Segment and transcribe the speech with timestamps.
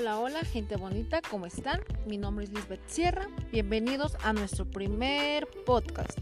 [0.00, 1.82] Hola, hola, gente bonita, ¿cómo están?
[2.06, 3.28] Mi nombre es Lisbeth Sierra.
[3.52, 6.18] Bienvenidos a nuestro primer podcast.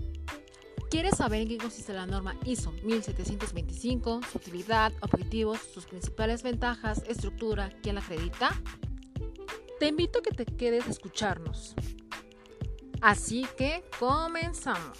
[0.91, 7.05] ¿Quieres saber en qué consiste la norma ISO 1725, su utilidad, objetivos, sus principales ventajas,
[7.07, 8.51] estructura, quién la acredita?
[9.79, 11.77] Te invito a que te quedes a escucharnos.
[13.01, 14.99] Así que comenzamos.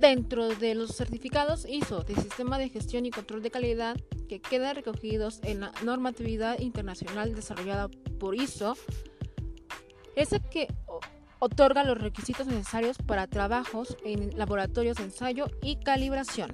[0.00, 3.98] Dentro de los certificados ISO de Sistema de Gestión y Control de Calidad
[4.30, 8.78] que quedan recogidos en la normatividad internacional desarrollada por ISO,
[10.16, 10.68] es el que
[11.38, 16.50] otorga los requisitos necesarios para trabajos en laboratorios de ensayo y calibración.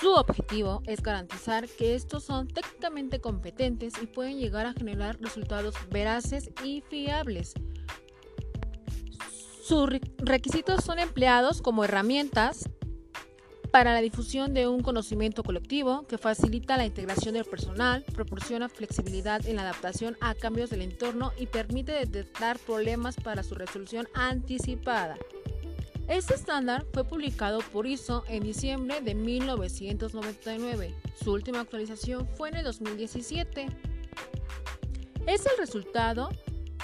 [0.00, 5.74] Su objetivo es garantizar que estos son técnicamente competentes y pueden llegar a generar resultados
[5.90, 7.52] veraces y fiables
[9.70, 9.88] sus
[10.18, 12.68] requisitos son empleados como herramientas
[13.70, 19.46] para la difusión de un conocimiento colectivo que facilita la integración del personal, proporciona flexibilidad
[19.46, 25.16] en la adaptación a cambios del entorno y permite detectar problemas para su resolución anticipada.
[26.08, 30.96] Este estándar fue publicado por ISO en diciembre de 1999.
[31.22, 33.66] Su última actualización fue en el 2017.
[35.28, 36.30] Es el resultado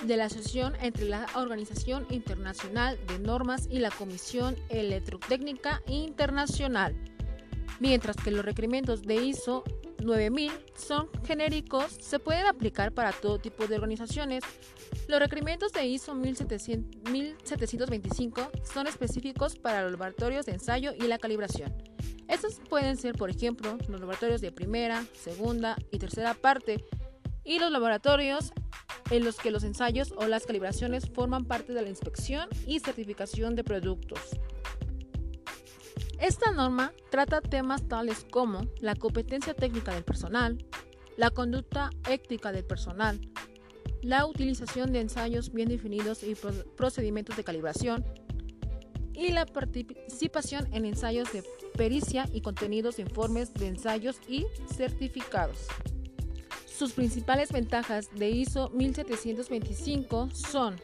[0.03, 6.95] de la asociación entre la Organización Internacional de Normas y la Comisión Electrotécnica Internacional,
[7.81, 9.65] mientras que los requerimientos de ISO
[10.03, 14.45] 9000 son genéricos, se pueden aplicar para todo tipo de organizaciones.
[15.09, 21.75] Los requerimientos de ISO 1725 son específicos para los laboratorios de ensayo y la calibración.
[22.29, 26.85] Estos pueden ser, por ejemplo, los laboratorios de primera, segunda y tercera parte
[27.45, 28.53] y los laboratorios
[29.11, 33.55] en los que los ensayos o las calibraciones forman parte de la inspección y certificación
[33.55, 34.21] de productos.
[36.21, 40.65] Esta norma trata temas tales como la competencia técnica del personal,
[41.17, 43.21] la conducta ética del personal,
[44.03, 46.35] la utilización de ensayos bien definidos y
[46.77, 48.05] procedimientos de calibración,
[49.17, 51.43] y la participación en ensayos de
[51.77, 55.67] pericia y contenidos informes de ensayos y certificados.
[56.77, 60.77] Sus principales ventajas de ISO 1725 son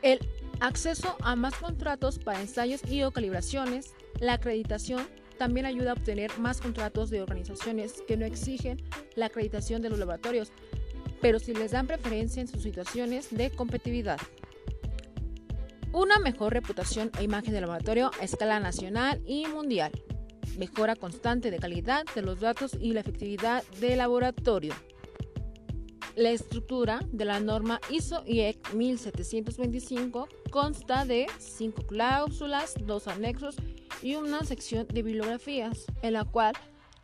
[0.00, 0.18] el
[0.60, 5.06] acceso a más contratos para ensayos y o calibraciones, la acreditación
[5.36, 8.82] también ayuda a obtener más contratos de organizaciones que no exigen
[9.14, 10.52] la acreditación de los laboratorios,
[11.20, 14.20] pero si les dan preferencia en sus situaciones de competitividad.
[15.92, 19.92] Una mejor reputación e imagen del laboratorio a escala nacional y mundial
[20.58, 24.74] mejora constante de calidad de los datos y la efectividad del laboratorio.
[26.14, 33.56] La estructura de la norma ISO IEC 1725 consta de cinco cláusulas, dos anexos
[34.02, 36.54] y una sección de bibliografías, en la cual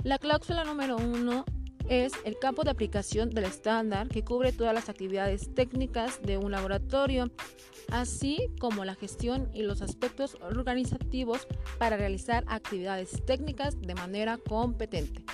[0.04, 1.44] la cláusula número uno
[1.88, 6.52] es el campo de aplicación del estándar que cubre todas las actividades técnicas de un
[6.52, 7.30] laboratorio,
[7.90, 11.46] así como la gestión y los aspectos organizativos
[11.78, 15.24] para realizar actividades técnicas de manera competente.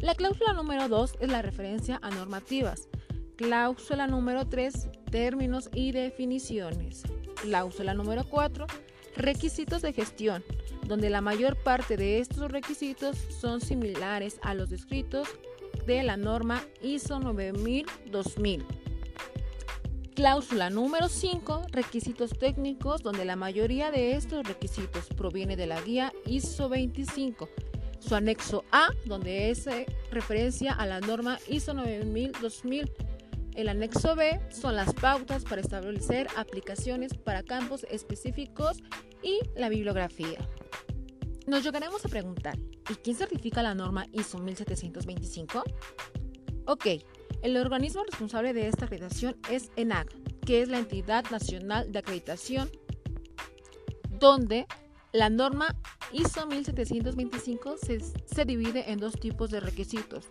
[0.00, 2.88] La cláusula número 2 es la referencia a normativas.
[3.36, 7.02] Cláusula número 3, términos y definiciones.
[7.42, 8.66] Cláusula número 4,
[9.16, 10.42] requisitos de gestión,
[10.86, 15.28] donde la mayor parte de estos requisitos son similares a los descritos
[15.86, 18.64] de la norma ISO 9000-2000.
[20.14, 26.12] Cláusula número 5, requisitos técnicos, donde la mayoría de estos requisitos proviene de la guía
[26.26, 27.48] ISO 25.
[28.00, 29.66] Su anexo A, donde es
[30.10, 32.90] referencia a la norma ISO 9000-2000.
[33.54, 38.78] El anexo B son las pautas para establecer aplicaciones para campos específicos
[39.22, 40.38] y la bibliografía.
[41.46, 42.58] Nos llegaremos a preguntar,
[42.88, 45.62] ¿y quién certifica la norma ISO 1725?
[46.66, 46.86] Ok,
[47.42, 50.12] el organismo responsable de esta acreditación es ENAC,
[50.44, 52.70] que es la entidad nacional de acreditación,
[54.18, 54.66] donde
[55.12, 55.76] la norma
[56.12, 60.26] ISO 1725 se, se divide en dos tipos de requisitos.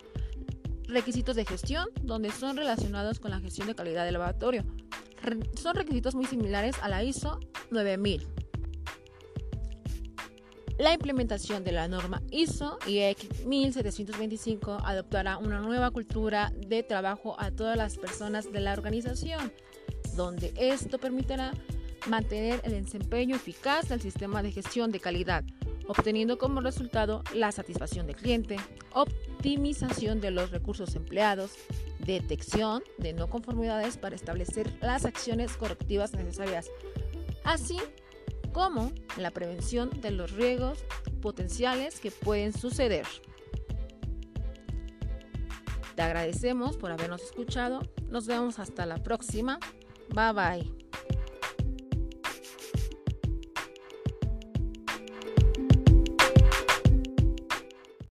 [0.84, 4.64] Requisitos de gestión, donde son relacionados con la gestión de calidad del laboratorio.
[5.54, 7.40] son requisitos muy similares a la ISO
[7.70, 8.37] 9000
[10.78, 17.50] la implementación de la norma ISO IEC 1725 adoptará una nueva cultura de trabajo a
[17.50, 19.52] todas las personas de la organización,
[20.14, 21.52] donde esto permitirá
[22.06, 25.44] mantener el desempeño eficaz del sistema de gestión de calidad,
[25.88, 28.56] obteniendo como resultado la satisfacción del cliente,
[28.94, 31.52] optimización de los recursos empleados,
[31.98, 36.70] detección de no conformidades para establecer las acciones correctivas necesarias,
[37.42, 37.78] así
[38.52, 40.84] como la prevención de los riesgos
[41.20, 43.06] potenciales que pueden suceder.
[45.94, 47.82] Te agradecemos por habernos escuchado.
[48.08, 49.58] Nos vemos hasta la próxima.
[50.14, 50.87] Bye bye.